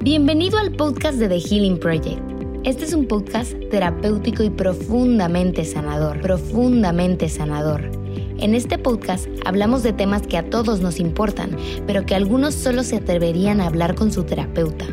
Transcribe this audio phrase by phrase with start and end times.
[0.00, 2.20] Bienvenido al podcast de The Healing Project.
[2.64, 7.90] Este es un podcast terapéutico y profundamente sanador, profundamente sanador.
[8.38, 12.82] En este podcast hablamos de temas que a todos nos importan, pero que algunos solo
[12.82, 14.86] se atreverían a hablar con su terapeuta.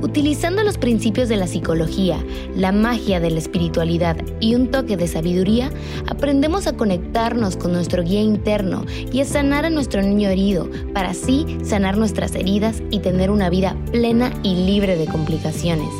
[0.00, 2.24] Utilizando los principios de la psicología,
[2.54, 5.72] la magia de la espiritualidad y un toque de sabiduría,
[6.06, 11.10] aprendemos a conectarnos con nuestro guía interno y a sanar a nuestro niño herido, para
[11.10, 15.90] así sanar nuestras heridas y tener una vida plena y libre de complicaciones.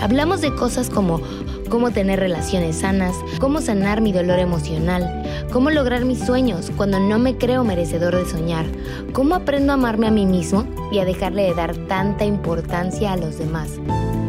[0.00, 1.20] Hablamos de cosas como
[1.68, 7.18] cómo tener relaciones sanas, cómo sanar mi dolor emocional, cómo lograr mis sueños cuando no
[7.18, 8.66] me creo merecedor de soñar,
[9.12, 13.16] cómo aprendo a amarme a mí mismo y a dejarle de dar tanta importancia a
[13.16, 13.70] los demás.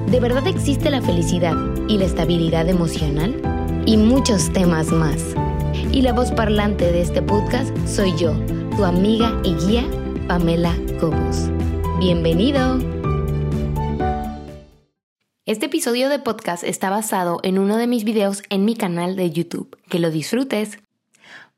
[0.09, 1.55] ¿De verdad existe la felicidad
[1.87, 3.35] y la estabilidad emocional?
[3.85, 5.21] Y muchos temas más.
[5.91, 8.33] Y la voz parlante de este podcast soy yo,
[8.75, 9.85] tu amiga y guía,
[10.27, 11.49] Pamela Cobos.
[11.99, 12.77] Bienvenido.
[15.47, 19.29] Este episodio de podcast está basado en uno de mis videos en mi canal de
[19.29, 19.77] YouTube.
[19.89, 20.79] Que lo disfrutes.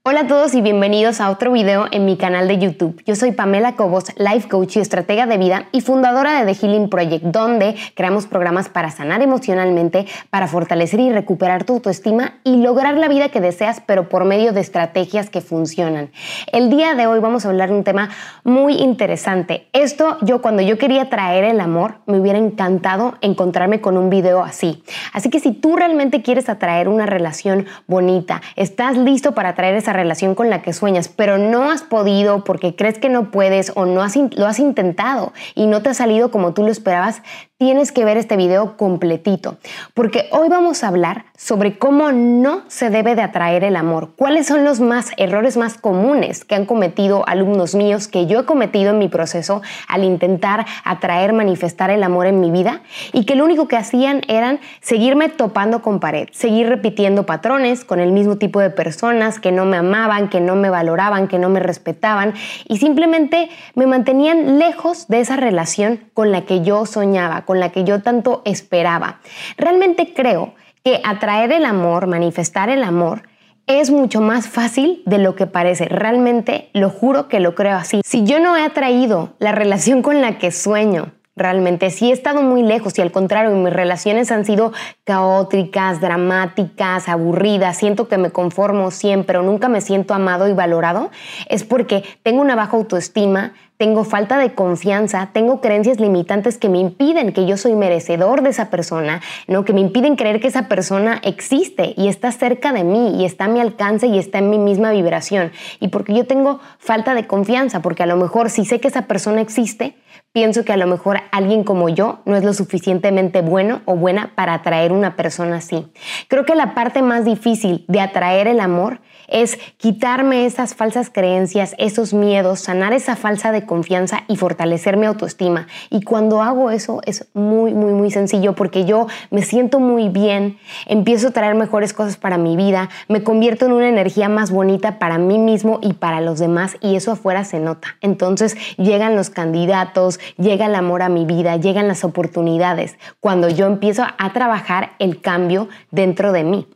[0.09, 3.03] Hola a todos y bienvenidos a otro video en mi canal de YouTube.
[3.05, 6.87] Yo soy Pamela Cobos, life coach y estratega de vida y fundadora de The Healing
[6.89, 12.95] Project, donde creamos programas para sanar emocionalmente, para fortalecer y recuperar tu autoestima y lograr
[12.95, 16.09] la vida que deseas, pero por medio de estrategias que funcionan.
[16.53, 18.07] El día de hoy vamos a hablar de un tema
[18.45, 19.67] muy interesante.
[19.73, 24.41] Esto yo cuando yo quería traer el amor, me hubiera encantado encontrarme con un video
[24.41, 24.85] así.
[25.11, 29.96] Así que si tú realmente quieres atraer una relación bonita, estás listo para atraer esa
[29.97, 33.85] relación con la que sueñas, pero no has podido porque crees que no puedes o
[33.85, 37.21] no has, lo has intentado y no te ha salido como tú lo esperabas,
[37.57, 39.57] tienes que ver este video completito,
[39.95, 44.45] porque hoy vamos a hablar sobre cómo no se debe de atraer el amor, cuáles
[44.45, 48.91] son los más errores más comunes que han cometido alumnos míos que yo he cometido
[48.91, 53.43] en mi proceso al intentar atraer, manifestar el amor en mi vida y que lo
[53.43, 58.59] único que hacían eran seguirme topando con pared, seguir repitiendo patrones con el mismo tipo
[58.59, 62.35] de personas que no me amaban, que no me valoraban, que no me respetaban
[62.67, 67.71] y simplemente me mantenían lejos de esa relación con la que yo soñaba con la
[67.71, 69.21] que yo tanto esperaba.
[69.57, 70.53] Realmente creo
[70.83, 73.23] que atraer el amor, manifestar el amor,
[73.65, 75.85] es mucho más fácil de lo que parece.
[75.85, 78.01] Realmente lo juro que lo creo así.
[78.05, 82.41] Si yo no he atraído la relación con la que sueño, realmente sí he estado
[82.41, 88.31] muy lejos y al contrario, mis relaciones han sido caóticas, dramáticas, aburridas, siento que me
[88.31, 91.11] conformo siempre o nunca me siento amado y valorado,
[91.47, 96.79] es porque tengo una baja autoestima, tengo falta de confianza, tengo creencias limitantes que me
[96.79, 99.65] impiden que yo soy merecedor de esa persona, ¿no?
[99.65, 103.45] que me impiden creer que esa persona existe y está cerca de mí y está
[103.45, 105.51] a mi alcance y está en mi misma vibración.
[105.79, 109.03] Y porque yo tengo falta de confianza, porque a lo mejor si sé que esa
[109.03, 109.95] persona existe,
[110.31, 114.31] pienso que a lo mejor alguien como yo no es lo suficientemente bueno o buena
[114.35, 115.87] para atraer una persona así.
[116.27, 121.75] Creo que la parte más difícil de atraer el amor es quitarme esas falsas creencias,
[121.77, 125.67] esos miedos, sanar esa falsa de confianza y fortalecer mi autoestima.
[125.89, 130.57] Y cuando hago eso es muy, muy, muy sencillo porque yo me siento muy bien,
[130.85, 134.99] empiezo a traer mejores cosas para mi vida, me convierto en una energía más bonita
[134.99, 137.97] para mí mismo y para los demás y eso afuera se nota.
[138.01, 143.65] Entonces llegan los candidatos, llega el amor a mi vida, llegan las oportunidades cuando yo
[143.65, 146.67] empiezo a trabajar el cambio dentro de mí.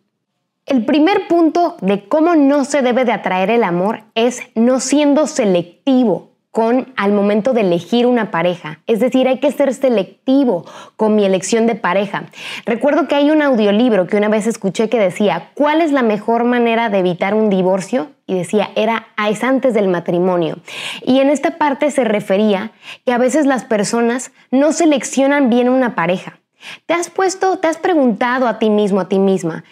[0.66, 5.28] El primer punto de cómo no se debe de atraer el amor es no siendo
[5.28, 8.79] selectivo con al momento de elegir una pareja.
[8.85, 10.66] Es decir, hay que ser selectivo
[10.97, 12.25] con mi elección de pareja.
[12.66, 16.44] Recuerdo que hay un audiolibro que una vez escuché que decía, ¿cuál es la mejor
[16.44, 18.12] manera de evitar un divorcio?
[18.28, 20.57] Y decía, era es antes del matrimonio.
[21.06, 22.72] Y en esta parte se refería
[23.06, 26.39] que a veces las personas no seleccionan bien una pareja.
[26.85, 29.63] ¿Te has puesto, te has preguntado a ti mismo, a ti misma,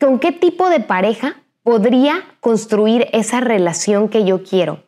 [0.00, 4.84] ¿Con qué tipo de pareja podría construir esa relación que yo quiero?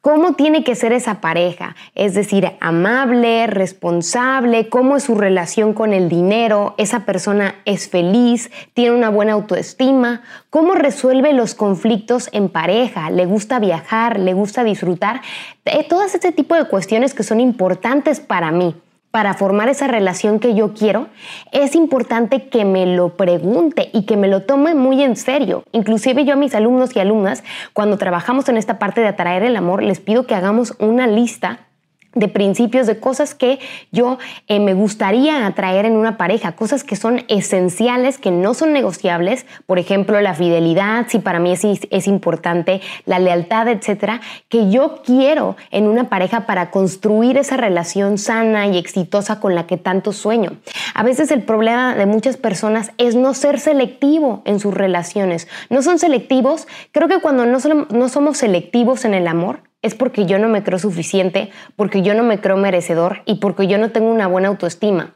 [0.00, 1.74] ¿Cómo tiene que ser esa pareja?
[1.96, 8.48] Es decir, amable, responsable, cómo es su relación con el dinero, esa persona es feliz,
[8.74, 14.62] tiene una buena autoestima, cómo resuelve los conflictos en pareja, le gusta viajar, le gusta
[14.62, 15.20] disfrutar,
[15.64, 18.76] eh, todas este tipo de cuestiones que son importantes para mí
[19.10, 21.08] para formar esa relación que yo quiero,
[21.52, 25.64] es importante que me lo pregunte y que me lo tome muy en serio.
[25.72, 29.56] Inclusive yo a mis alumnos y alumnas, cuando trabajamos en esta parte de atraer el
[29.56, 31.67] amor, les pido que hagamos una lista
[32.14, 33.58] de principios, de cosas que
[33.92, 38.72] yo eh, me gustaría atraer en una pareja, cosas que son esenciales, que no son
[38.72, 44.70] negociables, por ejemplo, la fidelidad, si para mí es, es importante, la lealtad, etcétera, que
[44.70, 49.76] yo quiero en una pareja para construir esa relación sana y exitosa con la que
[49.76, 50.52] tanto sueño.
[50.94, 55.46] A veces el problema de muchas personas es no ser selectivo en sus relaciones.
[55.70, 57.58] No son selectivos, creo que cuando no,
[57.90, 62.14] no somos selectivos en el amor, es porque yo no me creo suficiente, porque yo
[62.14, 65.14] no me creo merecedor y porque yo no tengo una buena autoestima.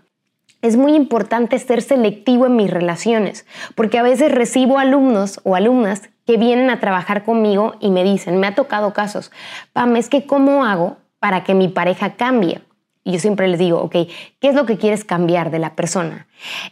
[0.61, 6.11] Es muy importante ser selectivo en mis relaciones, porque a veces recibo alumnos o alumnas
[6.25, 9.33] que vienen a trabajar conmigo y me dicen, me ha tocado casos,
[9.73, 12.63] Pam, es que ¿cómo hago para que mi pareja cambie?
[13.05, 13.93] Y yo siempre les digo, ok,
[14.39, 16.29] ¿qué es lo que quieres cambiar de la persona?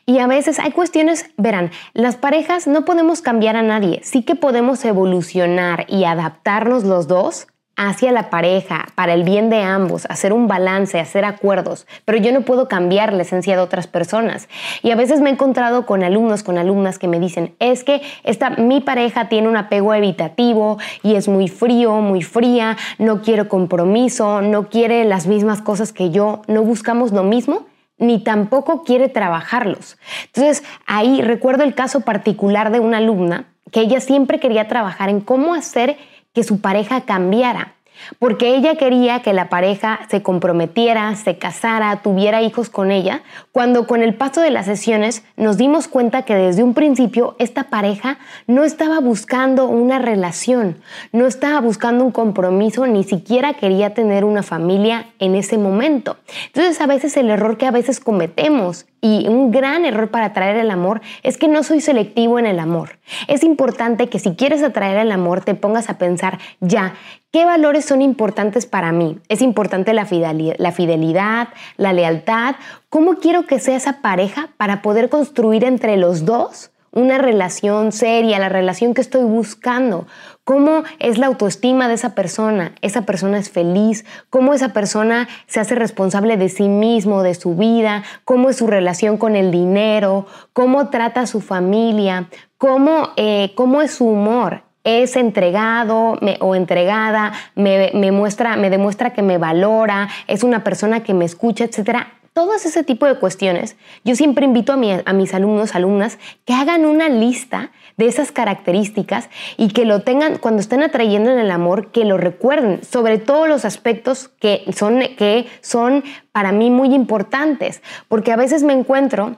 [0.07, 4.37] Y a veces hay cuestiones, verán, las parejas no podemos cambiar a nadie, sí que
[4.37, 7.49] podemos evolucionar y adaptarnos los dos
[7.83, 12.31] hacia la pareja, para el bien de ambos, hacer un balance, hacer acuerdos, pero yo
[12.31, 14.51] no puedo cambiar la esencia de otras personas.
[14.83, 18.03] Y a veces me he encontrado con alumnos, con alumnas que me dicen, es que
[18.23, 23.49] esta, mi pareja tiene un apego evitativo y es muy frío, muy fría, no quiere
[23.49, 27.65] compromiso, no quiere las mismas cosas que yo, no buscamos lo mismo
[27.97, 29.99] ni tampoco quiere trabajarlos.
[30.27, 35.21] Entonces, ahí recuerdo el caso particular de una alumna que ella siempre quería trabajar en
[35.21, 35.97] cómo hacer
[36.33, 37.75] que su pareja cambiara
[38.19, 43.23] porque ella quería que la pareja se comprometiera, se casara, tuviera hijos con ella,
[43.53, 47.65] cuando con el paso de las sesiones nos dimos cuenta que desde un principio esta
[47.65, 50.79] pareja no estaba buscando una relación,
[51.13, 56.17] no estaba buscando un compromiso, ni siquiera quería tener una familia en ese momento.
[56.47, 60.57] Entonces a veces el error que a veces cometemos y un gran error para atraer
[60.57, 62.99] el amor es que no soy selectivo en el amor.
[63.29, 66.95] Es importante que si quieres atraer el amor te pongas a pensar ya,
[67.33, 69.19] ¿qué valores son importantes para mí?
[69.29, 72.57] Es importante la fidelidad, la, lealtad.
[72.89, 78.39] ¿Cómo quiero que sea esa pareja para poder construir entre los dos una relación seria,
[78.39, 80.07] la relación que estoy buscando,
[80.51, 85.61] cómo es la autoestima de esa persona, esa persona es feliz, cómo esa persona se
[85.61, 90.27] hace responsable de sí mismo, de su vida, cómo es su relación con el dinero,
[90.53, 94.65] cómo trata a su familia, cómo, eh, cómo es su humor.
[94.83, 101.15] Es entregado o entregada, me, muestra, me demuestra que me valora, es una persona que
[101.15, 106.19] me escucha, etcétera todos ese tipo de cuestiones, yo siempre invito a, mis alumnos, alumnas,
[106.45, 111.39] que hagan una lista de esas características y que lo tengan cuando estén atrayendo en
[111.39, 116.71] el amor, que lo recuerden, sobre todos los aspectos que son, que son para mí
[116.71, 119.37] muy importantes, porque a veces me encuentro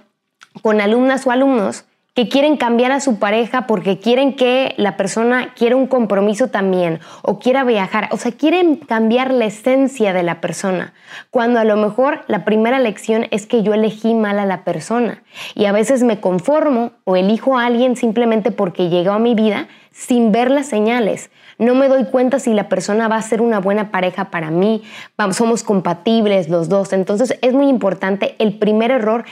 [0.60, 5.54] con alumnas o alumnos que quieren cambiar a su pareja porque quieren que la persona
[5.54, 10.40] quiera un compromiso también o quiera viajar, o sea, quieren cambiar la esencia de la
[10.40, 10.92] persona,
[11.30, 15.22] cuando a lo mejor la primera lección es que yo elegí mal a la persona
[15.54, 19.68] y a veces me conformo o elijo a alguien simplemente porque llegó a mi vida
[19.90, 21.30] sin ver las señales.
[21.62, 24.82] No me doy cuenta si la persona va a ser una buena pareja para mí,
[25.30, 26.92] somos compatibles los dos.
[26.92, 28.34] Entonces es muy importante.
[28.40, 29.24] El primer error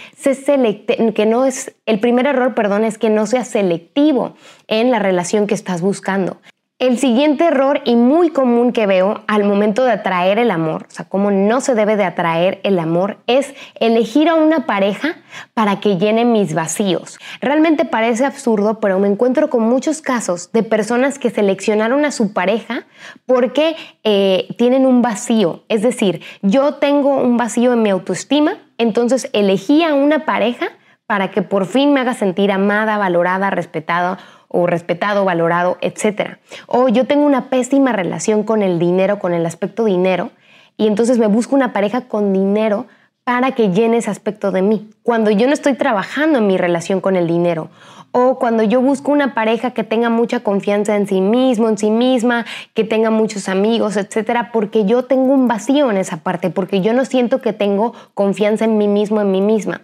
[1.13, 4.37] que no es el primer error, perdón, es que no sea selectivo
[4.69, 6.39] en la relación que estás buscando.
[6.81, 10.91] El siguiente error y muy común que veo al momento de atraer el amor, o
[10.91, 15.17] sea, cómo no se debe de atraer el amor, es elegir a una pareja
[15.53, 17.19] para que llene mis vacíos.
[17.43, 22.33] Realmente parece absurdo, pero me encuentro con muchos casos de personas que seleccionaron a su
[22.33, 22.87] pareja
[23.27, 25.65] porque eh, tienen un vacío.
[25.69, 30.69] Es decir, yo tengo un vacío en mi autoestima, entonces elegí a una pareja
[31.07, 34.19] para que por fin me haga sentir amada, valorada, respetada
[34.53, 36.39] o respetado, valorado, etc.
[36.67, 40.31] O yo tengo una pésima relación con el dinero, con el aspecto dinero,
[40.77, 42.87] y entonces me busco una pareja con dinero
[43.23, 44.91] para que llene ese aspecto de mí.
[45.05, 47.71] Cuando yo no estoy trabajando en mi relación con el dinero,
[48.13, 51.91] o cuando yo busco una pareja que tenga mucha confianza en sí mismo, en sí
[51.91, 56.81] misma, que tenga muchos amigos, etcétera, porque yo tengo un vacío en esa parte, porque
[56.81, 59.83] yo no siento que tengo confianza en mí mismo, en mí misma.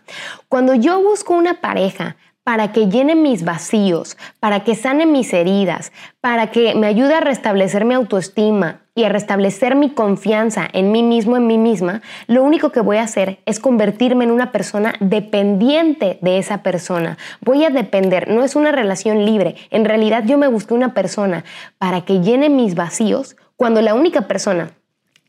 [0.48, 5.90] Cuando yo busco una pareja para que llene mis vacíos, para que sane mis heridas,
[6.20, 11.02] para que me ayude a restablecer mi autoestima y a restablecer mi confianza en mí
[11.02, 14.94] mismo, en mí misma, lo único que voy a hacer es convertirme en una persona
[15.00, 17.18] dependiente de esa persona.
[17.40, 19.56] Voy a depender, no es una relación libre.
[19.70, 21.44] En realidad yo me busqué una persona
[21.78, 24.70] para que llene mis vacíos cuando la única persona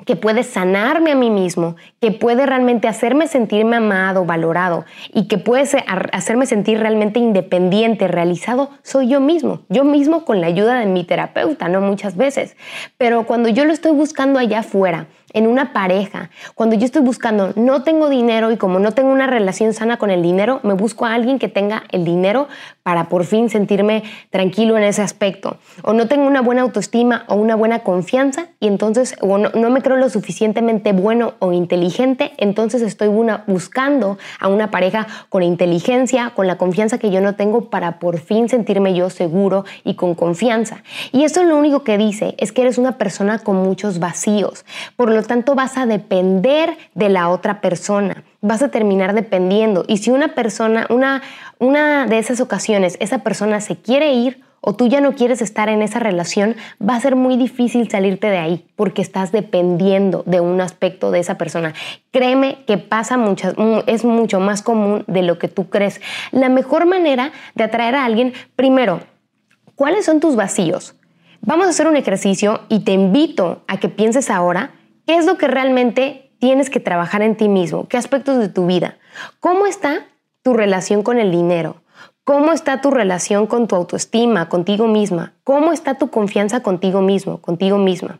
[0.05, 5.37] que puede sanarme a mí mismo, que puede realmente hacerme sentirme amado, valorado y que
[5.37, 5.67] puede
[6.11, 11.03] hacerme sentir realmente independiente, realizado, soy yo mismo, yo mismo con la ayuda de mi
[11.03, 12.55] terapeuta, no muchas veces.
[12.97, 17.53] Pero cuando yo lo estoy buscando allá afuera, en una pareja, cuando yo estoy buscando,
[17.55, 21.05] no tengo dinero y como no tengo una relación sana con el dinero, me busco
[21.05, 22.47] a alguien que tenga el dinero
[22.81, 24.01] para por fin sentirme
[24.31, 25.57] tranquilo en ese aspecto.
[25.83, 29.81] O no tengo una buena autoestima o una buena confianza y entonces o no, me
[29.83, 33.09] creo lo suficientemente bueno o inteligente, entonces estoy
[33.45, 38.17] buscando a una pareja con inteligencia, con la confianza que yo no tengo para por
[38.17, 40.81] fin sentirme yo seguro y con confianza.
[41.11, 44.65] Y esto lo único que dice es que eres una persona con muchos vacíos.
[44.95, 48.23] Por lo tanto, vas a depender de la otra persona.
[48.41, 49.85] Vas a terminar dependiendo.
[49.87, 51.21] Y si una persona, una,
[51.59, 55.69] una de esas ocasiones, esa persona se quiere ir o tú ya no quieres estar
[55.69, 60.41] en esa relación, va a ser muy difícil salirte de ahí porque estás dependiendo de
[60.41, 61.73] un aspecto de esa persona.
[62.11, 63.53] Créeme que pasa mucho,
[63.85, 66.01] es mucho más común de lo que tú crees.
[66.31, 69.01] La mejor manera de atraer a alguien, primero,
[69.75, 70.95] ¿cuáles son tus vacíos?
[71.41, 74.71] Vamos a hacer un ejercicio y te invito a que pienses ahora
[75.07, 78.67] qué es lo que realmente tienes que trabajar en ti mismo, qué aspectos de tu
[78.67, 78.97] vida,
[79.39, 80.05] cómo está
[80.43, 81.77] tu relación con el dinero,
[82.23, 87.41] cómo está tu relación con tu autoestima, contigo misma, cómo está tu confianza contigo mismo,
[87.41, 88.19] contigo misma.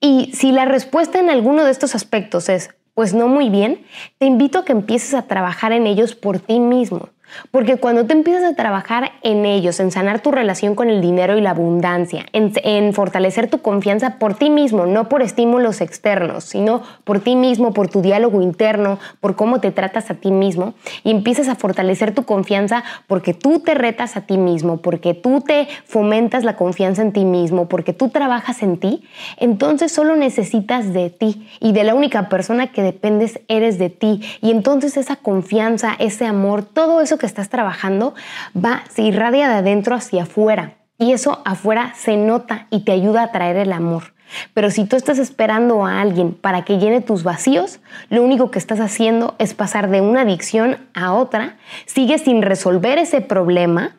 [0.00, 3.84] Y si la respuesta en alguno de estos aspectos es, pues no muy bien,
[4.18, 7.10] te invito a que empieces a trabajar en ellos por ti mismo.
[7.50, 11.36] Porque cuando te empiezas a trabajar en ellos, en sanar tu relación con el dinero
[11.36, 16.82] y la abundancia, en, fortalecer tu confianza por ti mismo, no por estímulos externos, sino
[17.04, 21.10] por ti mismo, por tu diálogo interno, por cómo te tratas a ti mismo, y
[21.10, 25.68] empiezas a fortalecer tu confianza porque tú te retas a ti mismo, porque tú te
[25.86, 29.02] fomentas la confianza en ti mismo, porque tú trabajas en ti,
[29.36, 34.20] entonces solo necesitas de ti y de la única persona que dependes eres de ti.
[34.40, 38.14] Y entonces esa confianza, ese amor, todo eso que estás trabajando
[38.56, 40.74] va, se irradia de adentro hacia afuera.
[40.98, 44.14] Y eso afuera se nota y te ayuda a traer el amor.
[44.52, 48.58] Pero si tú estás esperando a alguien para que llene tus vacíos, lo único que
[48.58, 51.56] estás haciendo es pasar de una adicción a otra,
[51.86, 53.96] sigues sin resolver ese problema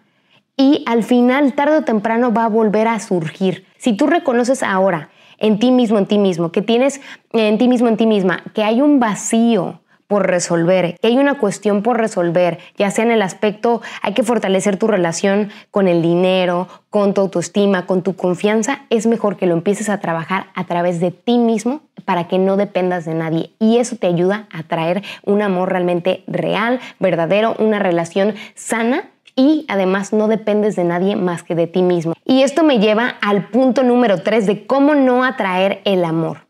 [0.56, 3.66] y al final, tarde o temprano, va a volver a surgir.
[3.78, 7.00] Si tú reconoces ahora en ti mismo, en ti mismo, que tienes
[7.32, 11.36] en ti mismo, en ti misma, que hay un vacío, por resolver, que hay una
[11.36, 16.02] cuestión por resolver, ya sea en el aspecto, hay que fortalecer tu relación con el
[16.02, 20.64] dinero, con tu autoestima, con tu confianza, es mejor que lo empieces a trabajar a
[20.66, 23.52] través de ti mismo para que no dependas de nadie.
[23.60, 29.66] Y eso te ayuda a traer un amor realmente real, verdadero, una relación sana y
[29.68, 32.14] además no dependes de nadie más que de ti mismo.
[32.26, 36.48] Y esto me lleva al punto número tres de cómo no atraer el amor.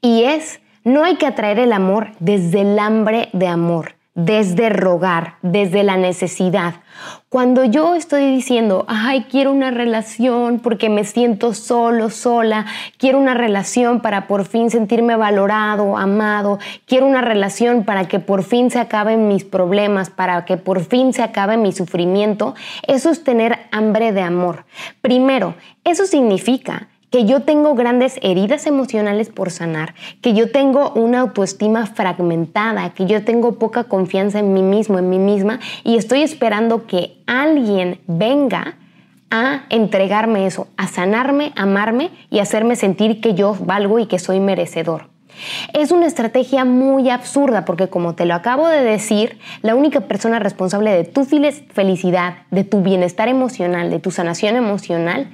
[0.00, 5.34] Y es no hay que atraer el amor desde el hambre de amor, desde rogar,
[5.42, 6.74] desde la necesidad.
[7.28, 12.66] Cuando yo estoy diciendo, ay, quiero una relación porque me siento solo, sola,
[12.98, 18.42] quiero una relación para por fin sentirme valorado, amado, quiero una relación para que por
[18.42, 22.54] fin se acaben mis problemas, para que por fin se acabe mi sufrimiento,
[22.86, 24.64] eso es tener hambre de amor.
[25.00, 31.20] Primero, eso significa que yo tengo grandes heridas emocionales por sanar, que yo tengo una
[31.20, 36.22] autoestima fragmentada, que yo tengo poca confianza en mí mismo, en mí misma, y estoy
[36.22, 38.76] esperando que alguien venga
[39.30, 44.40] a entregarme eso, a sanarme, amarme y hacerme sentir que yo valgo y que soy
[44.40, 45.08] merecedor.
[45.72, 50.38] Es una estrategia muy absurda porque como te lo acabo de decir, la única persona
[50.38, 55.30] responsable de tu felicidad, de tu bienestar emocional, de tu sanación emocional,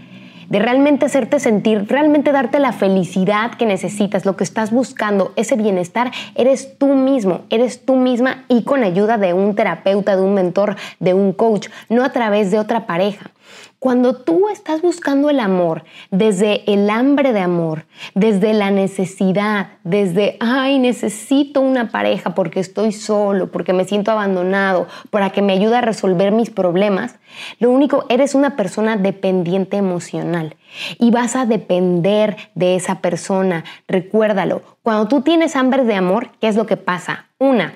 [0.48, 5.56] de realmente hacerte sentir, realmente darte la felicidad que necesitas, lo que estás buscando, ese
[5.56, 10.34] bienestar, eres tú mismo, eres tú misma y con ayuda de un terapeuta, de un
[10.34, 13.30] mentor, de un coach, no a través de otra pareja.
[13.78, 20.38] Cuando tú estás buscando el amor desde el hambre de amor, desde la necesidad, desde,
[20.40, 25.76] ay, necesito una pareja porque estoy solo, porque me siento abandonado, para que me ayude
[25.76, 27.16] a resolver mis problemas,
[27.58, 30.56] lo único, eres una persona dependiente emocional
[30.98, 33.64] y vas a depender de esa persona.
[33.88, 37.26] Recuérdalo, cuando tú tienes hambre de amor, ¿qué es lo que pasa?
[37.38, 37.74] Una,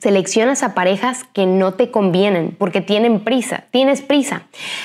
[0.00, 4.42] seleccionas a parejas que no te convienen porque tienen prisa, tienes prisa.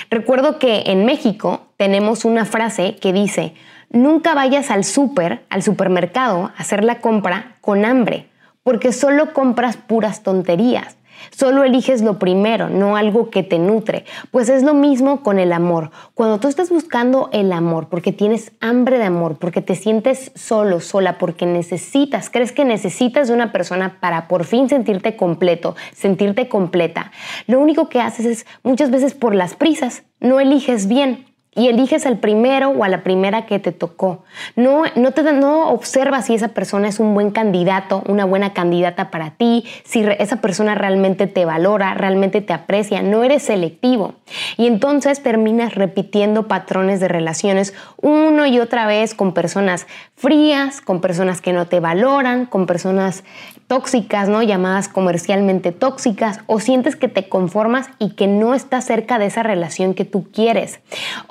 [0.10, 3.54] Recuerdo que en México tenemos una frase que dice,
[3.90, 8.28] nunca vayas al súper, al supermercado, a hacer la compra con hambre,
[8.64, 10.99] porque solo compras puras tonterías.
[11.32, 14.06] Solo eliges lo primero, no algo que te nutre.
[14.32, 15.92] Pues es lo mismo con el amor.
[16.14, 20.80] Cuando tú estás buscando el amor, porque tienes hambre de amor, porque te sientes solo,
[20.80, 26.50] sola, porque necesitas, crees que necesitas de una persona para por fin sentirte completo, sentirte
[26.50, 27.12] completa,
[27.48, 31.29] lo único que haces es muchas veces por las prisas, no eliges bien.
[31.56, 34.24] Y eliges al primero o a la primera que te tocó.
[34.56, 39.10] No, no, te, no observas si esa persona es un buen candidato, una buena candidata
[39.10, 44.14] para ti, si esa persona realmente te valora, realmente te aprecia, no eres selectivo.
[44.58, 51.02] Y entonces terminas repitiendo patrones de relaciones uno y otra vez con personas frías, con
[51.02, 53.24] personas que no te valoran, con personas
[53.68, 54.42] tóxicas, ¿no?
[54.42, 59.44] llamadas comercialmente tóxicas, o sientes que te conformas y que no estás cerca de esa
[59.44, 60.80] relación que tú quieres.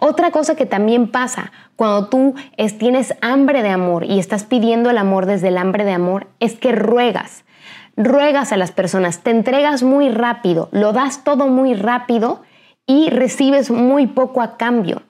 [0.09, 2.35] Otra cosa que también pasa cuando tú
[2.79, 6.55] tienes hambre de amor y estás pidiendo el amor desde el hambre de amor es
[6.55, 7.45] que ruegas.
[7.95, 12.41] Ruegas a las personas, te entregas muy rápido, lo das todo muy rápido
[12.87, 15.03] y recibes muy poco a cambio.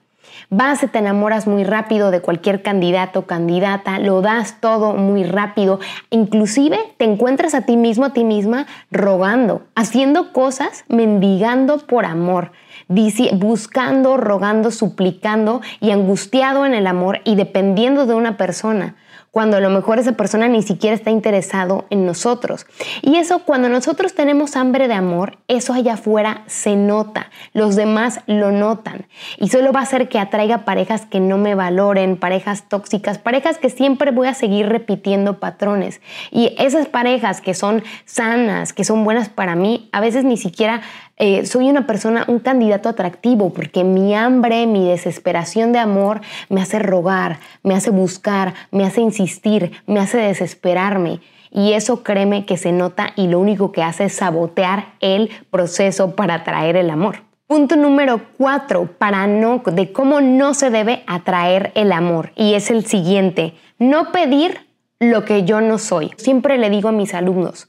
[0.49, 5.23] Vas y te enamoras muy rápido de cualquier candidato o candidata, lo das todo muy
[5.23, 5.79] rápido,
[6.09, 12.51] inclusive te encuentras a ti mismo, a ti misma, rogando, haciendo cosas, mendigando por amor
[12.89, 18.95] buscando, rogando, suplicando y angustiado en el amor y dependiendo de una persona
[19.31, 22.65] cuando a lo mejor esa persona ni siquiera está interesado en nosotros.
[23.01, 28.21] Y eso cuando nosotros tenemos hambre de amor, eso allá afuera se nota, los demás
[28.25, 29.05] lo notan
[29.37, 33.57] y solo va a hacer que atraiga parejas que no me valoren, parejas tóxicas, parejas
[33.57, 36.01] que siempre voy a seguir repitiendo patrones.
[36.31, 40.81] Y esas parejas que son sanas, que son buenas para mí, a veces ni siquiera
[41.19, 46.61] eh, soy una persona, un candidato atractivo, porque mi hambre, mi desesperación de amor me
[46.61, 51.19] hace rogar, me hace buscar, me hace insistir, me hace desesperarme.
[51.51, 56.15] Y eso créeme que se nota y lo único que hace es sabotear el proceso
[56.15, 57.23] para atraer el amor.
[57.47, 62.31] Punto número cuatro para no, de cómo no se debe atraer el amor.
[62.35, 64.67] Y es el siguiente, no pedir
[64.99, 66.11] lo que yo no soy.
[66.15, 67.67] Siempre le digo a mis alumnos,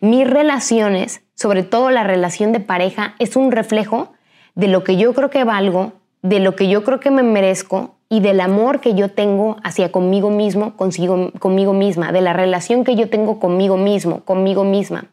[0.00, 4.12] mis relaciones sobre todo la relación de pareja, es un reflejo
[4.54, 7.96] de lo que yo creo que valgo, de lo que yo creo que me merezco
[8.08, 12.84] y del amor que yo tengo hacia conmigo mismo, consigo, conmigo misma, de la relación
[12.84, 15.06] que yo tengo conmigo mismo, conmigo misma.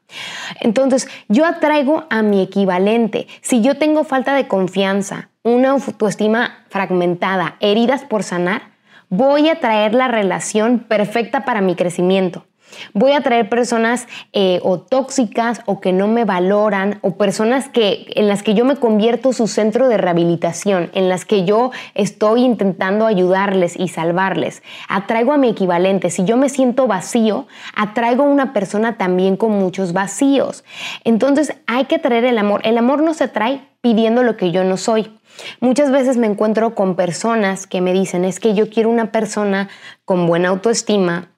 [0.59, 3.25] Entonces, yo atraigo a mi equivalente.
[3.41, 8.73] Si yo tengo falta de confianza, una autoestima fragmentada, heridas por sanar,
[9.09, 12.45] voy a traer la relación perfecta para mi crecimiento.
[12.93, 18.05] Voy a traer personas eh, o tóxicas o que no me valoran o personas que,
[18.15, 22.43] en las que yo me convierto su centro de rehabilitación, en las que yo estoy
[22.43, 24.63] intentando ayudarles y salvarles.
[24.87, 26.09] Atraigo a mi equivalente.
[26.09, 30.63] Si yo me siento vacío, atraigo a una persona también con muchos vacíos.
[31.03, 32.61] Entonces hay que traer el amor.
[32.63, 35.11] El amor no se trae pidiendo lo que yo no soy.
[35.59, 39.69] Muchas veces me encuentro con personas que me dicen, es que yo quiero una persona
[40.05, 41.29] con buena autoestima,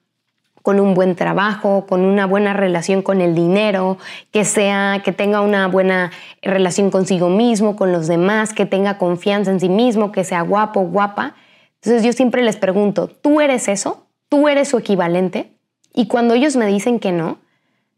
[0.62, 3.98] con un buen trabajo, con una buena relación con el dinero,
[4.30, 9.50] que sea que tenga una buena relación consigo mismo, con los demás, que tenga confianza
[9.50, 11.34] en sí mismo, que sea guapo, guapa.
[11.82, 14.06] Entonces yo siempre les pregunto, ¿tú eres eso?
[14.28, 15.52] ¿Tú eres su equivalente?
[15.92, 17.38] Y cuando ellos me dicen que no,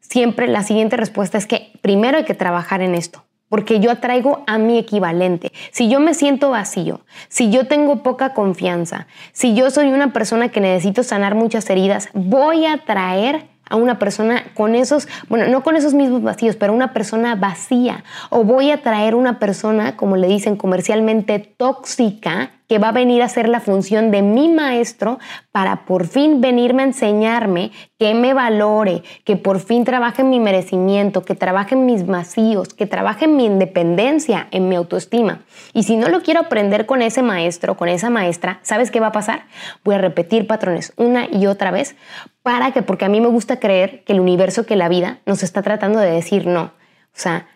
[0.01, 4.43] siempre la siguiente respuesta es que primero hay que trabajar en esto porque yo atraigo
[4.47, 5.53] a mi equivalente.
[5.71, 10.49] Si yo me siento vacío, si yo tengo poca confianza, si yo soy una persona
[10.49, 15.63] que necesito sanar muchas heridas, voy a atraer a una persona con esos, bueno, no
[15.63, 18.05] con esos mismos vacíos, pero una persona vacía.
[18.31, 23.23] O voy a traer una persona, como le dicen comercialmente, tóxica, que va a venir
[23.23, 25.19] a hacer la función de mi maestro
[25.53, 30.41] para por fin venirme a enseñarme que me valore, que por fin trabaje en mi
[30.41, 35.43] merecimiento, que trabaje en mis vacíos, que trabaje en mi independencia, en mi autoestima.
[35.73, 39.09] Y si no lo quiero aprender con ese maestro, con esa maestra, ¿sabes qué va
[39.09, 39.47] a pasar?
[39.85, 41.97] Voy a repetir patrones una y otra vez
[42.43, 45.43] para que, porque a mí me gusta creer que el universo, que la vida nos
[45.43, 46.65] está tratando de decir no.
[46.65, 47.47] O sea,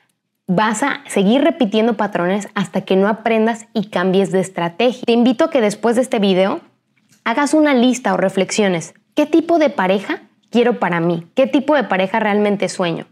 [0.48, 5.04] vas a seguir repitiendo patrones hasta que no aprendas y cambies de estrategia.
[5.04, 6.60] Te invito a que después de este video
[7.24, 8.94] hagas una lista o reflexiones.
[9.14, 11.26] ¿Qué tipo de pareja quiero para mí?
[11.34, 13.06] ¿Qué tipo de pareja realmente sueño?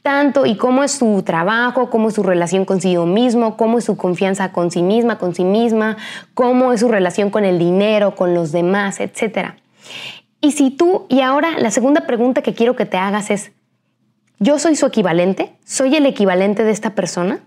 [0.00, 3.98] Tanto y cómo es su trabajo, cómo es su relación consigo mismo, cómo es su
[3.98, 5.98] confianza con sí misma, con sí misma,
[6.32, 9.50] cómo es su relación con el dinero, con los demás, etc.
[10.40, 13.52] Y si tú, y ahora la segunda pregunta que quiero que te hagas es,
[14.42, 15.54] ¿Yo soy su equivalente?
[15.66, 17.40] ¿Soy el equivalente de esta persona?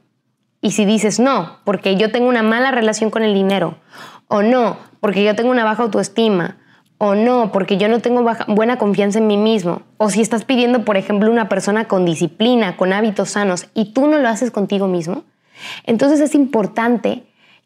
[0.62, 3.79] Y si dices no, porque yo tengo una mala relación con el dinero,
[4.27, 6.58] o no, porque yo tengo una baja autoestima,
[6.99, 10.86] o no, porque yo no tengo buena confianza en mí mismo, o si estás pidiendo,
[10.86, 14.88] por ejemplo, una persona con disciplina, con hábitos sanos, y tú no lo haces contigo
[14.88, 15.23] mismo,
[15.86, 17.23] entonces es importante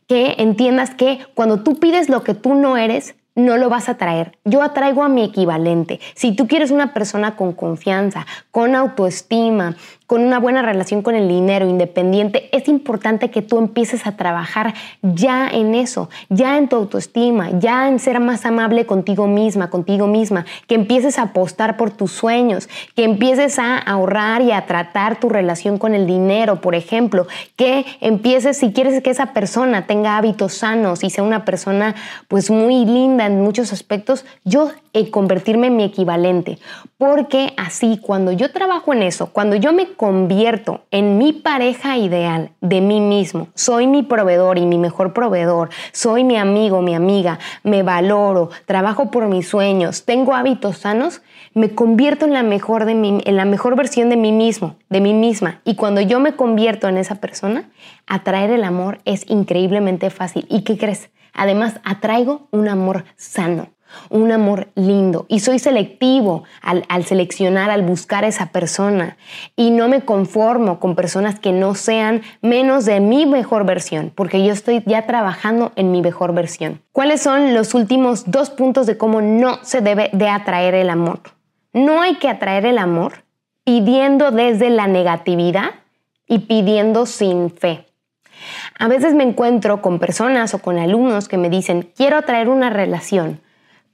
[0.08, 3.98] que entiendas que cuando tú pides lo que tú no eres, no lo vas a
[3.98, 4.38] traer.
[4.44, 6.02] Yo atraigo a mi equivalente.
[6.16, 11.28] Si tú quieres una persona con confianza, con autoestima, con una buena relación con el
[11.28, 16.78] dinero, independiente, es importante que tú empieces a trabajar ya en eso, ya en tu
[16.78, 21.92] autoestima, ya en ser más amable contigo misma, contigo misma, que empieces a apostar por
[21.92, 26.74] tus sueños, que empieces a ahorrar y a tratar tu relación con el dinero, por
[26.74, 31.96] ejemplo, que empieces, si quieres que esa persona tenga hábitos sanos y sea una persona
[32.30, 36.60] pues muy linda en muchos aspectos, yo he convertirme en mi equivalente,
[36.98, 42.52] porque así cuando yo trabajo en eso, cuando yo me convierto en mi pareja ideal
[42.62, 47.38] de mí mismo, soy mi proveedor y mi mejor proveedor, soy mi amigo, mi amiga,
[47.64, 51.22] me valoro, trabajo por mis sueños, tengo hábitos sanos,
[51.54, 55.02] me convierto en la mejor de mí, en la mejor versión de mí mismo, de
[55.02, 55.62] mí misma.
[55.66, 57.70] Y cuando yo me convierto en esa persona,
[58.08, 60.48] atraer el amor es increíblemente fácil.
[60.50, 61.10] ¿Y qué crees?
[61.34, 63.70] Además, atraigo un amor sano
[64.10, 69.18] un amor lindo y soy selectivo al, seleccionar, al buscar a esa persona
[69.56, 74.44] y no me conformo con personas que no sean menos de mi mejor versión, porque
[74.44, 76.82] yo estoy ya trabajando en mi mejor versión.
[76.92, 81.20] ¿Cuáles son los últimos dos puntos de cómo no se debe de atraer el amor?
[81.74, 83.24] No hay que atraer el amor
[83.64, 85.72] pidiendo desde la negatividad
[86.28, 87.86] y pidiendo sin fe.
[88.80, 92.70] A veces me encuentro con personas o con alumnos que me dicen, quiero atraer una
[92.70, 93.42] relación,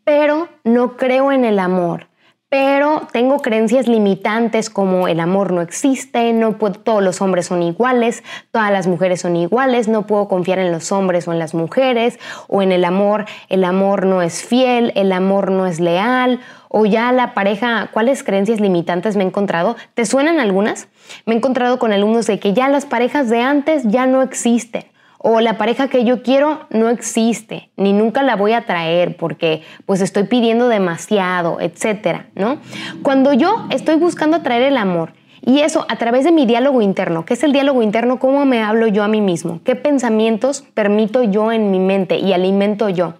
[0.03, 2.07] pero no creo en el amor.
[2.49, 8.23] Pero tengo creencias limitantes como el amor no existe, no todos los hombres son iguales,
[8.51, 12.19] todas las mujeres son iguales, no puedo confiar en los hombres o en las mujeres,
[12.47, 16.85] o en el amor, el amor no es fiel, el amor no es leal, o
[16.85, 19.75] ya la pareja, ¿cuáles creencias limitantes me he encontrado?
[19.95, 20.89] ¿Te suenan algunas?
[21.25, 24.92] Me he encontrado con alumnos de que ya las parejas de antes ya no existen
[25.25, 29.63] o la pareja que yo quiero no existe, ni nunca la voy a traer porque
[29.86, 32.57] pues estoy pidiendo demasiado, etcétera, ¿no?
[33.03, 37.23] Cuando yo estoy buscando atraer el amor y eso a través de mi diálogo interno,
[37.23, 38.19] ¿qué es el diálogo interno?
[38.19, 39.62] ¿Cómo me hablo yo a mí mismo?
[39.63, 43.13] ¿Qué pensamientos permito yo en mi mente y alimento yo?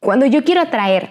[0.00, 1.10] Cuando yo quiero atraer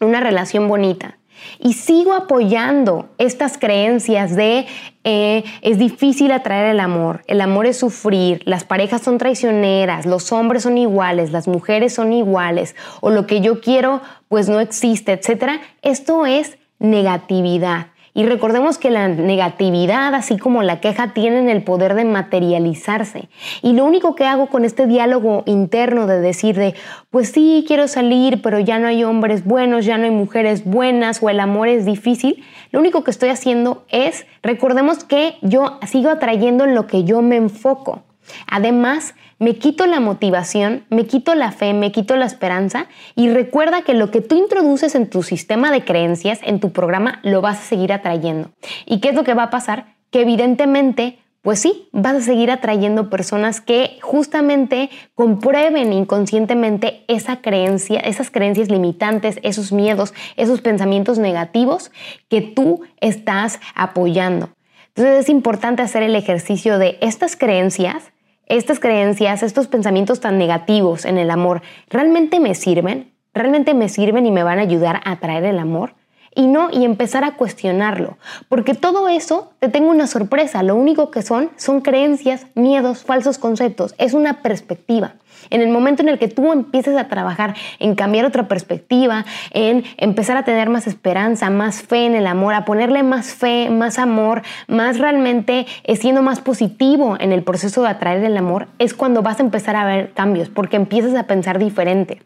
[0.00, 1.17] una relación bonita,
[1.58, 4.66] y sigo apoyando estas creencias de
[5.04, 10.32] eh, es difícil atraer el amor, el amor es sufrir, las parejas son traicioneras, los
[10.32, 15.12] hombres son iguales, las mujeres son iguales, o lo que yo quiero pues no existe,
[15.12, 15.60] etc.
[15.82, 17.88] Esto es negatividad.
[18.18, 23.28] Y recordemos que la negatividad, así como la queja, tienen el poder de materializarse.
[23.62, 26.74] Y lo único que hago con este diálogo interno de decir de,
[27.10, 31.22] pues sí, quiero salir, pero ya no hay hombres buenos, ya no hay mujeres buenas
[31.22, 36.10] o el amor es difícil, lo único que estoy haciendo es, recordemos que yo sigo
[36.10, 38.02] atrayendo en lo que yo me enfoco.
[38.46, 43.82] Además, me quito la motivación, me quito la fe, me quito la esperanza y recuerda
[43.82, 47.58] que lo que tú introduces en tu sistema de creencias, en tu programa, lo vas
[47.58, 48.50] a seguir atrayendo.
[48.86, 49.94] ¿Y qué es lo que va a pasar?
[50.10, 58.00] Que evidentemente pues sí, vas a seguir atrayendo personas que justamente comprueben inconscientemente esa creencia,
[58.00, 61.92] esas creencias limitantes, esos miedos, esos pensamientos negativos
[62.28, 64.50] que tú estás apoyando.
[64.88, 68.10] Entonces es importante hacer el ejercicio de estas creencias,
[68.48, 73.12] estas creencias, estos pensamientos tan negativos en el amor, ¿realmente me sirven?
[73.34, 75.94] ¿Realmente me sirven y me van a ayudar a atraer el amor?
[76.34, 78.16] Y no, y empezar a cuestionarlo.
[78.48, 83.38] Porque todo eso, te tengo una sorpresa, lo único que son son creencias, miedos, falsos
[83.38, 85.14] conceptos, es una perspectiva.
[85.50, 89.84] En el momento en el que tú empieces a trabajar en cambiar otra perspectiva, en
[89.96, 93.98] empezar a tener más esperanza, más fe en el amor, a ponerle más fe, más
[93.98, 98.94] amor, más realmente eh, siendo más positivo en el proceso de atraer el amor, es
[98.94, 102.20] cuando vas a empezar a ver cambios, porque empiezas a pensar diferente.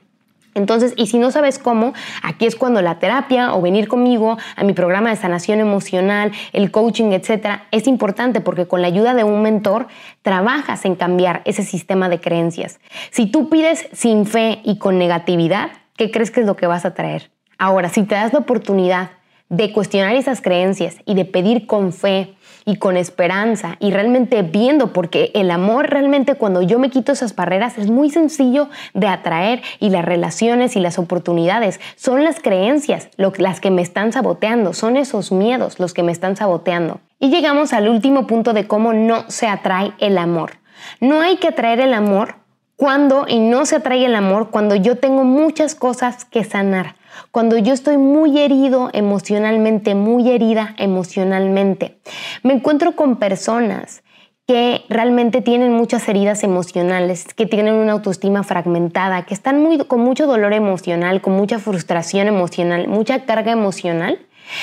[0.54, 4.64] Entonces, y si no sabes cómo, aquí es cuando la terapia o venir conmigo a
[4.64, 9.24] mi programa de sanación emocional, el coaching, etcétera, es importante porque con la ayuda de
[9.24, 9.86] un mentor
[10.20, 12.80] trabajas en cambiar ese sistema de creencias.
[13.10, 16.84] Si tú pides sin fe y con negatividad, ¿qué crees que es lo que vas
[16.84, 17.30] a traer?
[17.58, 19.10] Ahora, si te das la oportunidad
[19.48, 22.34] de cuestionar esas creencias y de pedir con fe,
[22.64, 27.34] y con esperanza y realmente viendo, porque el amor realmente cuando yo me quito esas
[27.34, 33.08] barreras es muy sencillo de atraer y las relaciones y las oportunidades son las creencias
[33.16, 37.00] las que me están saboteando, son esos miedos los que me están saboteando.
[37.18, 40.54] Y llegamos al último punto de cómo no se atrae el amor.
[41.00, 42.36] No hay que atraer el amor
[42.76, 46.96] cuando y no se atrae el amor cuando yo tengo muchas cosas que sanar
[47.30, 51.98] cuando yo estoy muy herido emocionalmente, muy herida emocionalmente.
[52.42, 54.02] Me encuentro con personas
[54.46, 60.26] que realmente tienen muchas heridas emocionales, que tienen una autoestima fragmentada, que están con mucho
[60.26, 64.18] dolor emocional, con mucha frustración emocional, mucha carga emocional.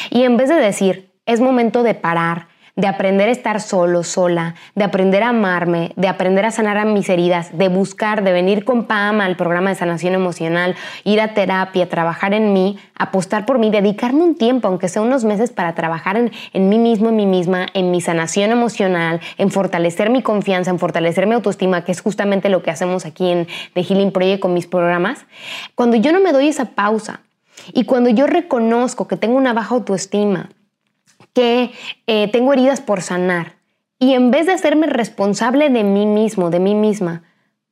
[0.10, 2.49] Y en vez de decir, es momento de parar,
[2.80, 6.86] de aprender a estar solo, sola, de aprender a amarme, de aprender a sanar a
[6.86, 11.34] mis heridas, de buscar, de venir con Pam al programa de sanación emocional, ir a
[11.34, 15.76] terapia, trabajar en mí, apostar por mí, dedicarme un tiempo, aunque sea unos meses, para
[15.76, 20.22] trabajar en, en mí mismo, en mí misma, en mi sanación emocional, en fortalecer mi
[20.22, 24.14] confianza, en fortalecer mi autoestima, que es justamente lo que hacemos aquí en The Healing
[24.14, 25.26] Project con mis programas.
[25.76, 27.20] Cuando yo no me doy esa pausa
[27.74, 30.50] y cuando yo reconozco que tengo una baja autoestima,
[31.34, 31.72] que
[32.08, 33.56] eh, tengo heridas por sanar.
[34.00, 37.24] Y en vez de hacerme responsable de mí mismo, de mí misma,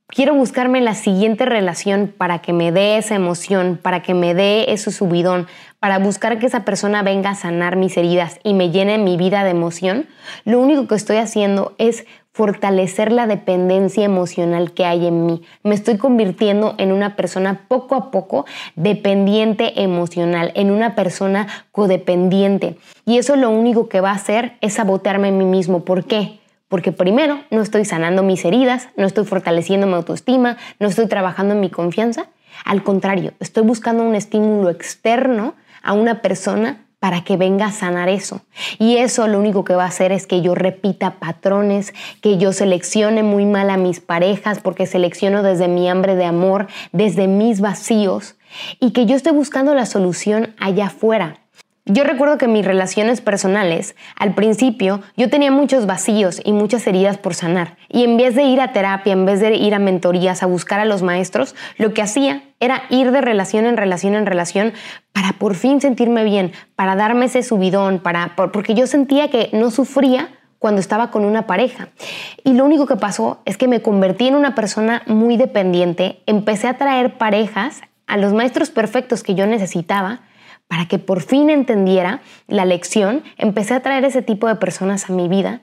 [0.08, 4.72] quiero buscarme la siguiente relación para que me dé esa emoción, para que me dé
[4.72, 5.48] ese subidón,
[5.80, 9.44] para buscar que esa persona venga a sanar mis heridas y me llene mi vida
[9.44, 10.08] de emoción,
[10.44, 12.06] lo único que estoy haciendo es
[12.38, 15.42] fortalecer la dependencia emocional que hay en mí.
[15.64, 18.46] Me estoy convirtiendo en una persona poco a poco
[18.76, 22.78] dependiente emocional, en una persona codependiente.
[23.08, 25.84] Y eso lo único que va a hacer es sabotearme a mí mismo.
[25.84, 26.40] ¿Por qué?
[26.68, 31.56] Porque primero no estoy sanando mis heridas, no estoy fortaleciendo mi autoestima, no estoy trabajando
[31.56, 32.28] en mi confianza.
[32.66, 38.10] Al contrario, estoy buscando un estímulo externo a una persona para que venga a sanar
[38.10, 38.42] eso.
[38.80, 42.54] Y eso lo único que va a hacer es que yo repita patrones, que yo
[42.54, 47.62] seleccione muy mal a mis parejas porque selecciono desde mi hambre de amor, desde mis
[47.62, 48.36] vacíos
[48.80, 51.40] y que yo esté buscando la solución allá afuera.
[51.90, 57.18] Yo recuerdo que mis relaciones personales, al principio, yo tenía muchos vacíos y muchas heridas
[57.18, 57.78] por sanar.
[57.88, 60.82] Y en vez de ir a terapia, en vez de ir a mentorías, a buscar
[60.82, 64.74] a los maestros, lo que hacía era ir de relación en relación en relación
[65.14, 69.72] para por fin sentirme bien, para darme ese subidón, para, porque yo sentía que no
[69.72, 70.28] sufría
[70.60, 71.88] cuando estaba con una pareja.
[72.44, 76.68] Y lo único que pasó es que me convertí en una persona muy dependiente, empecé
[76.68, 80.22] a traer parejas a los maestros perfectos que yo necesitaba
[80.68, 85.14] para que por fin entendiera la lección, empecé a traer ese tipo de personas a
[85.14, 85.62] mi vida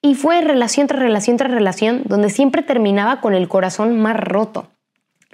[0.00, 4.68] y fue relación tras relación tras relación donde siempre terminaba con el corazón más roto.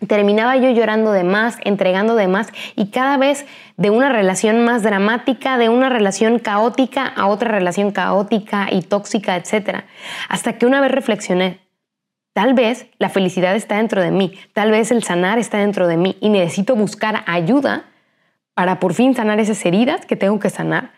[0.08, 3.46] Terminaba yo llorando de más, entregando de más y cada vez
[3.76, 9.36] de una relación más dramática, de una relación caótica a otra relación caótica y tóxica,
[9.36, 9.84] etc.
[10.28, 11.60] Hasta que una vez reflexioné,
[12.32, 15.96] tal vez la felicidad está dentro de mí, tal vez el sanar está dentro de
[15.96, 17.91] mí y necesito buscar ayuda
[18.54, 20.92] para por fin sanar esas heridas que tengo que sanar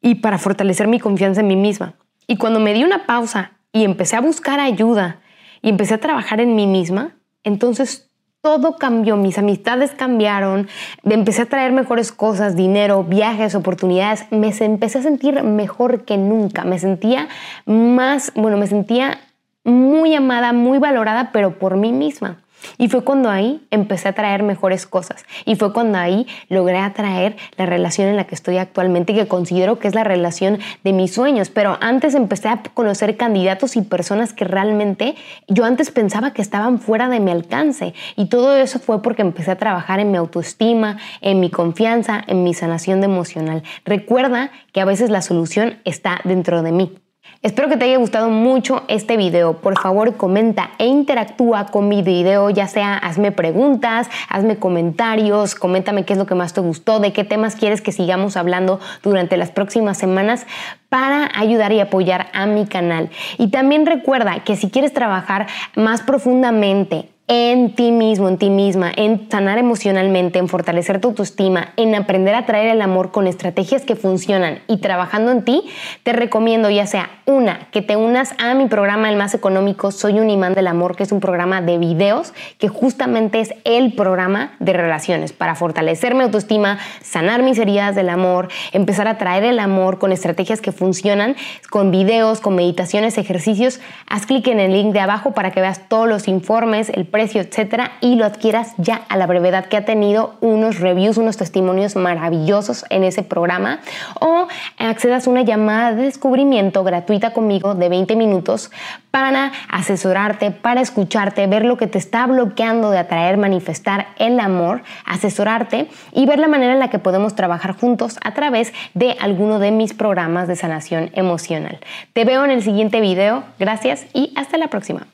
[0.00, 1.94] y para fortalecer mi confianza en mí misma.
[2.26, 5.20] Y cuando me di una pausa y empecé a buscar ayuda
[5.62, 10.68] y empecé a trabajar en mí misma, entonces todo cambió, mis amistades cambiaron,
[11.02, 16.64] empecé a traer mejores cosas, dinero, viajes, oportunidades, me empecé a sentir mejor que nunca,
[16.64, 17.28] me sentía
[17.66, 19.18] más, bueno, me sentía
[19.64, 22.38] muy amada, muy valorada, pero por mí misma.
[22.76, 25.24] Y fue cuando ahí empecé a traer mejores cosas.
[25.44, 29.78] Y fue cuando ahí logré atraer la relación en la que estoy actualmente, que considero
[29.78, 31.50] que es la relación de mis sueños.
[31.50, 35.14] Pero antes empecé a conocer candidatos y personas que realmente
[35.46, 37.94] yo antes pensaba que estaban fuera de mi alcance.
[38.16, 42.44] Y todo eso fue porque empecé a trabajar en mi autoestima, en mi confianza, en
[42.44, 43.62] mi sanación emocional.
[43.84, 46.92] Recuerda que a veces la solución está dentro de mí.
[47.40, 49.58] Espero que te haya gustado mucho este video.
[49.58, 56.04] Por favor, comenta e interactúa con mi video, ya sea hazme preguntas, hazme comentarios, coméntame
[56.04, 59.36] qué es lo que más te gustó, de qué temas quieres que sigamos hablando durante
[59.36, 60.48] las próximas semanas
[60.88, 63.08] para ayudar y apoyar a mi canal.
[63.38, 65.46] Y también recuerda que si quieres trabajar
[65.76, 71.74] más profundamente en ti mismo, en ti misma, en sanar emocionalmente, en fortalecer tu autoestima,
[71.76, 75.62] en aprender a traer el amor con estrategias que funcionan y trabajando en ti,
[76.04, 80.18] te recomiendo ya sea una, que te unas a mi programa El Más Económico, Soy
[80.18, 84.52] un imán del amor, que es un programa de videos que justamente es el programa
[84.58, 89.58] de relaciones para fortalecer mi autoestima, sanar mis heridas del amor, empezar a traer el
[89.58, 91.36] amor con estrategias que funcionan,
[91.68, 93.80] con videos, con meditaciones, ejercicios.
[94.08, 97.40] Haz clic en el link de abajo para que veas todos los informes, el precio,
[97.40, 101.96] etcétera, y lo adquieras ya a la brevedad que ha tenido unos reviews, unos testimonios
[101.96, 103.80] maravillosos en ese programa,
[104.20, 104.46] o
[104.78, 108.70] accedas a una llamada de descubrimiento gratuita conmigo de 20 minutos
[109.10, 114.82] para asesorarte, para escucharte, ver lo que te está bloqueando de atraer, manifestar el amor,
[115.04, 119.58] asesorarte y ver la manera en la que podemos trabajar juntos a través de alguno
[119.58, 121.80] de mis programas de sanación emocional.
[122.12, 123.42] Te veo en el siguiente video.
[123.58, 125.08] Gracias y hasta la próxima.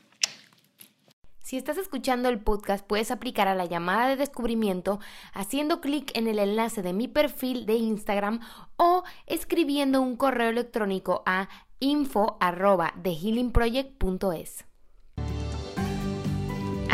[1.45, 4.99] Si estás escuchando el podcast, puedes aplicar a la llamada de descubrimiento
[5.35, 8.41] haciendo clic en el enlace de mi perfil de Instagram
[8.79, 14.65] o escribiendo un correo electrónico a info@thehealingproject.es.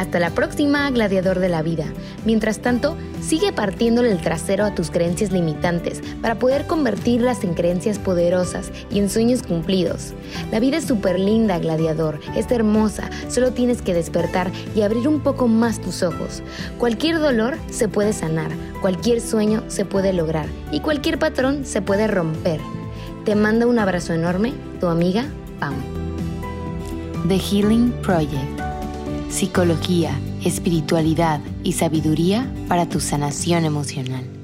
[0.01, 1.85] Hasta la próxima, gladiador de la vida.
[2.25, 7.99] Mientras tanto, sigue partiéndole el trasero a tus creencias limitantes para poder convertirlas en creencias
[7.99, 10.15] poderosas y en sueños cumplidos.
[10.51, 15.21] La vida es súper linda, gladiador, es hermosa, solo tienes que despertar y abrir un
[15.21, 16.43] poco más tus ojos.
[16.79, 22.07] Cualquier dolor se puede sanar, cualquier sueño se puede lograr y cualquier patrón se puede
[22.07, 22.59] romper.
[23.27, 25.27] Te manda un abrazo enorme, tu amiga
[25.59, 25.75] Pam.
[27.29, 28.70] The Healing Project.
[29.31, 34.40] Psicología, espiritualidad y sabiduría para tu sanación emocional.